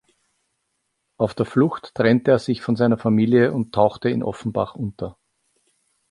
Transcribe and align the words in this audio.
Auf 1.17 1.35
der 1.35 1.45
Flucht 1.45 1.93
trennte 1.93 2.31
er 2.31 2.39
sich 2.39 2.63
von 2.63 2.75
seiner 2.75 2.97
Familie 2.97 3.53
und 3.53 3.71
tauchte 3.75 4.09
in 4.09 4.23
Offenbach 4.23 4.73
unter. 4.73 5.15